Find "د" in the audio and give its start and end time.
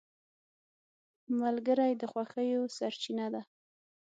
2.01-2.03